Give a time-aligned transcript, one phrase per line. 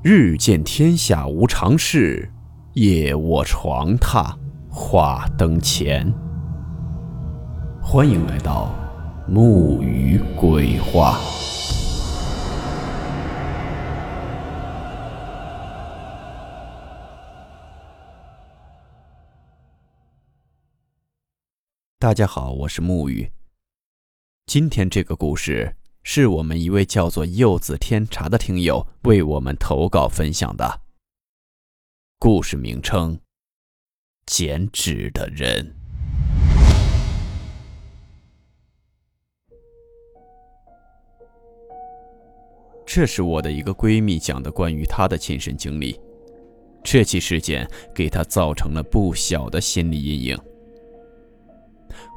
[0.00, 2.30] 日见天下无常事，
[2.74, 4.32] 夜卧床榻
[4.70, 6.08] 话灯前。
[7.82, 8.72] 欢迎来到
[9.26, 11.18] 木鱼鬼话。
[21.98, 23.28] 大家好，我是木鱼。
[24.46, 25.74] 今天这个故事。
[26.10, 30.80] 是我们一位叫做柚子天茶的听友为我们投稿分享的
[32.18, 33.20] 故事名称：
[34.24, 35.76] 剪纸的人。
[42.86, 46.00] 这是我的一个闺蜜讲的关于她的亲身经历，
[46.82, 50.38] 这起事件给她造成了不小的心理阴影。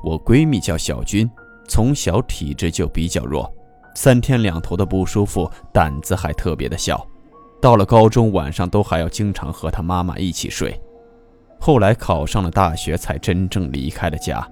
[0.01, 1.29] 我闺蜜叫小军，
[1.67, 3.53] 从小体质就比较弱。
[3.95, 7.05] 三天两头的不舒服，胆子还特别的小。
[7.61, 10.79] 到了高中，晚上都还要经常和他妈妈一起睡。
[11.59, 14.47] 后来考上了大学，才真正离开了家。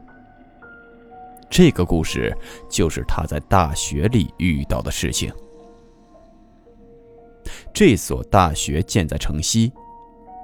[1.49, 2.35] 这个故事
[2.69, 5.33] 就是他在大学里遇到的事情。
[7.73, 9.71] 这所大学建在城西，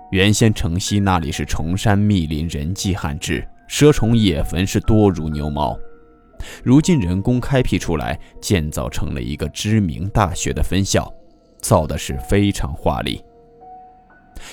[0.10, 5.78] 原先城西那里是崇山密林，人迹罕至，蛇虫野坟是多如牛毛。
[6.64, 11.12] 如今人工开辟出来，建造成了一个知名大学的分校，
[11.60, 13.24] 造的是非常华丽。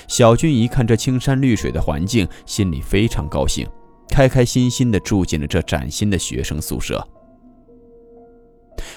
[0.08, 3.66] 小军一看这青山绿水的环境，心里非常高兴，
[4.08, 7.06] 开开心心地住进了这崭新的学生宿舍。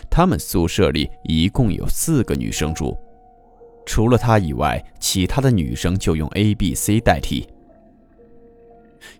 [0.09, 2.97] 他们宿舍里一共有四个女生住，
[3.85, 7.47] 除了她以外，其他的女生就用 A、B、C 代替。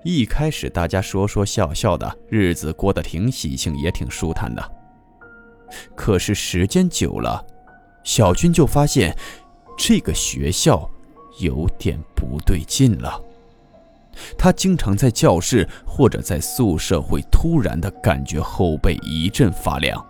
[0.04, 4.72] 一开始大家说说笑笑的，日子过得挺喜庆，也挺舒坦的。
[5.96, 7.46] 可是时间久了，
[8.04, 9.16] 小军就发现
[9.78, 10.90] 这个学校
[11.40, 13.22] 有点不对劲了。
[14.38, 20.04] 他经常在教室或者在宿舍会突然的感觉后背一阵发凉，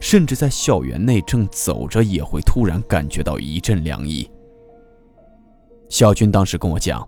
[0.00, 4.28] 甚至在校园内正走着也会突然感觉到一阵凉意。
[5.88, 7.06] 小军当时跟我讲。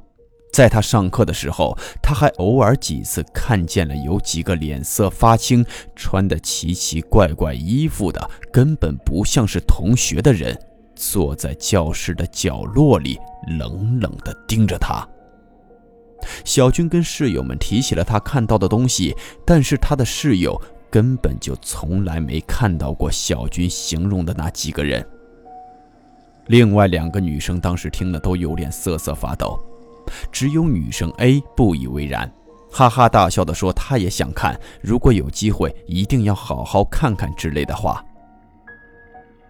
[0.52, 5.64] 在他上课的时候，他还偶尔几次看见了有几个脸色发青、
[5.96, 10.54] 穿的奇奇怪怪衣服的，根本不像是同学的人，
[10.94, 13.18] 坐在教室的角落里，
[13.58, 15.08] 冷冷地盯着他。
[16.44, 25.04] 小军跟室友们提起了他看到的东西，但是他的室友根本就从来没看到过小军形容的那几个人。
[26.48, 29.58] 另外两个女生当时听了都有点瑟瑟发抖。
[30.30, 32.32] 只有女生 A 不以为然，
[32.70, 38.04] 哈哈大笑地说：“她也想看，如果有机会，一定要好好看看之类的话。”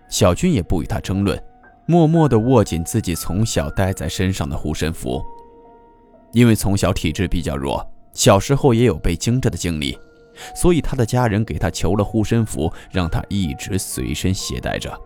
[0.08, 1.42] 小军也不与他争论，
[1.86, 5.24] 默默地握紧自己从小带在身上的护身符。
[6.32, 9.98] 因为从小体质比较弱，小时候也有被惊着的经历，
[10.54, 14.98] 所以他的家人给他求了护身符，让他一直随身携带着。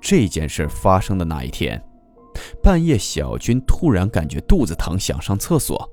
[0.00, 1.80] 这件事发生的那一天。
[2.62, 5.88] 半夜，小军突然感觉肚子疼，想上厕所。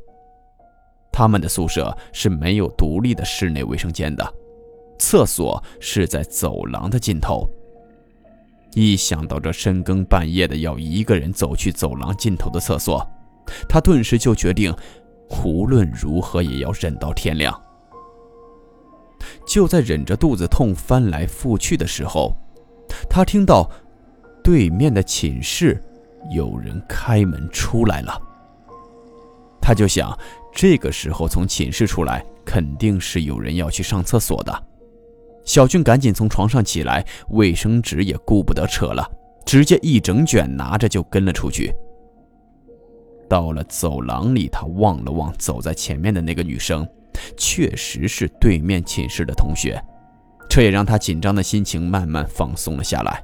[1.12, 4.34] 他们的宿舍是没有独立的室内卫生间的，
[5.00, 7.50] 厕所是在走廊的尽头。
[8.75, 13.04] 一想到这深更半夜的要一个人走去走廊尽头的厕所，
[13.68, 14.72] 他顿时就决定，
[15.44, 17.59] 无论如何也要忍到天亮。
[19.48, 22.36] 就在忍着肚子痛翻来覆去的时候，
[23.09, 23.68] 他听到
[24.44, 25.81] 对面的寝室。
[26.31, 28.21] 有人开门出来了，
[29.61, 30.17] 他就想，
[30.53, 34.63] 这个时候从寝室出来，肯定是有人要去上厕所的。
[35.45, 39.09] 小俊赶紧从床上起来，卫生纸也顾不得扯了，
[39.45, 41.73] 直接一整卷拿着就跟了出去。
[43.29, 46.88] 到了走廊里，他望了望走在前面的那个女生，
[47.38, 49.81] 确实是对面寝室的同学，
[50.50, 53.23] 这也让他紧张的心情慢慢放松了下来。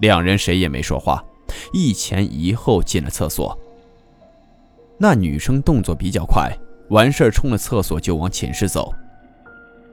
[0.00, 1.24] 两人谁也没说话。
[1.72, 3.58] 一前一后进了厕所。
[4.98, 6.50] 那女生动作比较快，
[6.88, 8.92] 完事儿冲了厕所就往寝室走。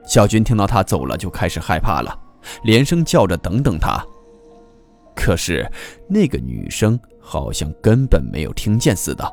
[0.06, 2.18] 小军听到她走了，就开始害怕了，
[2.64, 4.04] 连声叫着等等她。
[5.14, 5.70] 可是
[6.08, 9.30] 那个女生好像根本没有听见似的，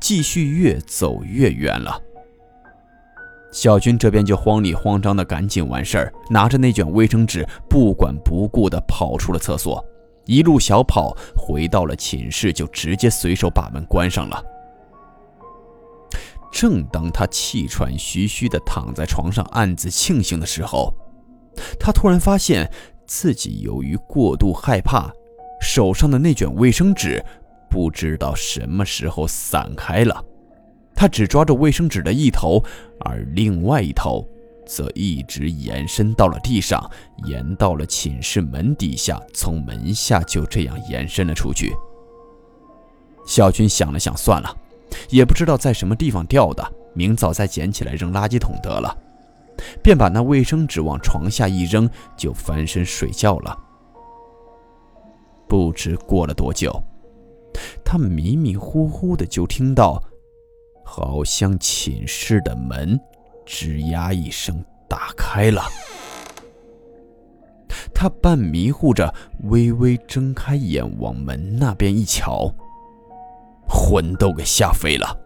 [0.00, 2.00] 继续越走越远了。
[3.52, 9.84] 小军这边就慌里慌张的赶紧完事儿，拿着那卷卫生纸，不管不顾的跑出了厕所。
[10.26, 14.42] 一路小跑回到了寝室，就直接随手把门关上了。
[16.52, 20.92] 正当他气喘吁吁地躺在床上暗自庆幸的时候，
[21.78, 22.70] 他突然发现
[23.06, 25.12] 自己由于过度害怕，
[25.60, 27.24] 手上的那卷卫生纸
[27.68, 30.24] 不知道什么时候散开了，
[30.94, 32.62] 他只抓着卫生纸的一头，
[33.00, 34.28] 而另外一头
[34.70, 36.88] 则一直延伸到了地上，
[37.24, 41.74] 延到了寝室门底下，从门下就这样延伸了出去。
[43.26, 44.56] 小军想了想，算了，
[45.08, 48.96] 也不知道在什么地方掉的，明早再捡起来扔垃圾桶得了，
[49.82, 53.58] 便把那卫生纸往床下一扔，就翻身睡觉了。
[55.48, 56.80] 不知过了多久，
[57.84, 60.00] 他迷迷糊糊的就听到，
[60.84, 62.98] 好像寝室的门
[63.50, 65.64] 吱呀一声打开了。
[67.92, 69.12] 他半迷糊着，
[69.42, 72.54] 微微睁开眼往门那边一瞧，
[73.68, 75.18] 魂都给吓飞了。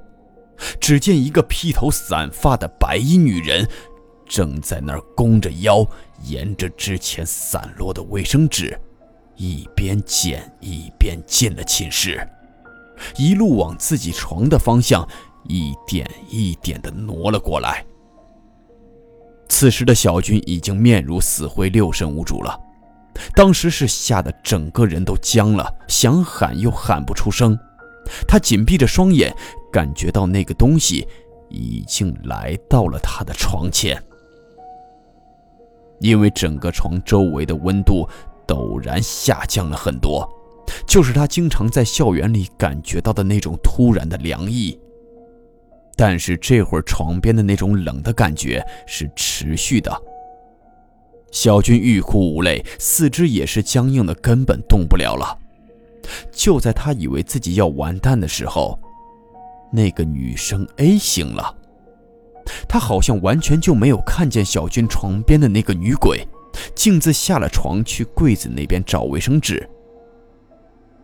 [0.81, 3.69] 只见一个披头散发的白衣女人，
[4.27, 5.87] 正在那儿弓着腰，
[6.23, 8.77] 沿着之前散落的卫生纸。
[9.37, 12.27] 一边捡一边进了寝室，
[13.19, 15.07] 一路往自己床的方向
[15.47, 17.85] 一点一点地挪了过来。
[19.57, 22.59] 此时的小军已经面如死灰，六神无主了。
[23.37, 27.57] 当时是吓得整个人都僵了，想喊又喊不出声。
[28.27, 29.33] 他紧闭着双眼，
[29.73, 31.07] 感觉到那个东西
[31.49, 33.97] 已经来到了他的床前，
[36.01, 38.09] 因为整个床周围的温度。
[38.49, 40.29] 陡然下降了很多，
[40.85, 44.77] 就是他经常在校园里感觉到的那种突然的凉意。
[45.97, 50.03] 但是这会儿床边的那种冷的感觉是持续的。
[51.31, 55.39] 小军欲哭无泪，四肢也是僵硬的，根本动不了了。
[56.31, 58.79] 就在他以为自己要完蛋的时候，
[59.73, 61.57] 那个女生 A 醒了，
[62.69, 66.27] 她好像完全就没有看见小军床边的那个女鬼。
[66.77, 69.69] 径自下了床，去柜子那边找卫生纸。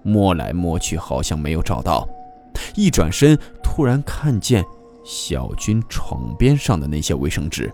[0.03, 2.09] 摸来摸去，好像没有找到。
[2.77, 4.65] 一转身，突然看见
[5.11, 7.69] 小军床边上的那些卫生纸，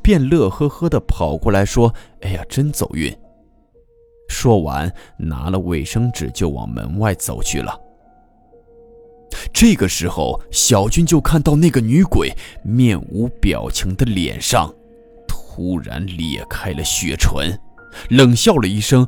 [0.00, 1.92] 便乐呵呵地跑过来说
[2.22, 3.12] ：“哎呀，真走运！”
[4.30, 7.76] 说完，拿了卫生纸就往门外走去了。
[9.52, 12.32] 这个时候，小军就看到那个女鬼
[12.62, 14.72] 面无表情的脸上。
[15.26, 17.58] 突然裂开了血唇，
[18.10, 19.04] 冷笑了一声，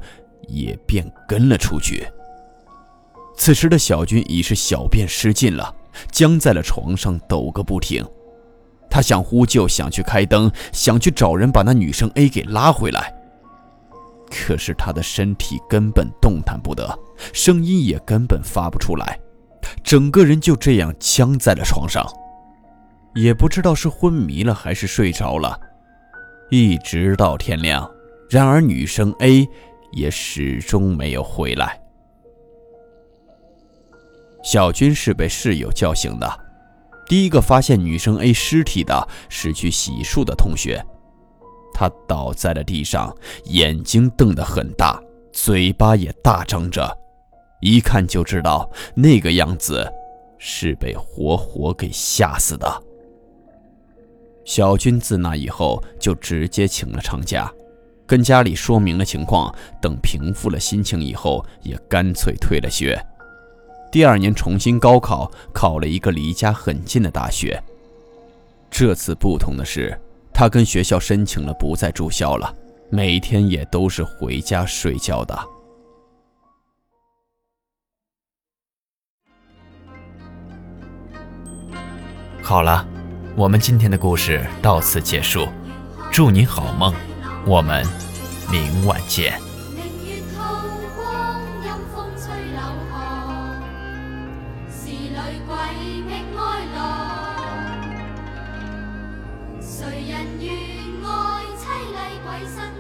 [0.48, 2.04] 也便跟了出去。
[3.36, 5.72] 此时的小军已是小便失禁了，
[6.10, 8.04] 僵在了床上，抖个不停。
[8.90, 13.12] 他想呼救，想去开灯，想去找人把那女生 A 给拉回来。
[14.30, 16.96] 可是他的身体根本动弹不得，
[17.32, 19.18] 声音也根本发不出来，
[19.82, 22.04] 整个人就这样僵在了床上，
[23.14, 25.58] 也不知道是昏迷了还是睡着了。
[26.50, 27.88] 一直到天亮，
[28.28, 29.48] 然而女生 A
[29.92, 31.80] 也始终没有回来。
[34.44, 36.40] 小军是被室友叫醒的，
[37.08, 40.84] 第一个发现女生 A 尸体的是去洗漱的同学，
[41.72, 43.12] 他倒在了地上，
[43.46, 45.02] 眼睛瞪得很大，
[45.32, 46.94] 嘴巴也大张着，
[47.62, 49.90] 一看就知道那个样子
[50.36, 52.82] 是被活活给吓死的。
[54.44, 57.50] 小军自那以后就直接请了长假，
[58.06, 63.02] 跟家里说明了情况，等平复了心情以后，也干脆退了学。
[63.94, 67.62] 第二年重新高考，考了一个离家很近的大学。
[68.68, 69.96] 这次不同的是，
[70.32, 72.52] 他跟学校申请了不再住校了，
[72.90, 75.38] 每天也都是回家睡觉的。
[82.42, 82.84] 好了。
[83.36, 85.46] 我们今天的故事到此结束，
[86.10, 86.92] 祝你好梦，
[87.46, 87.86] 我们
[88.50, 89.53] 明晚见。
[99.60, 100.52] 谁人愿
[101.02, 102.73] 爱凄厉鬼身？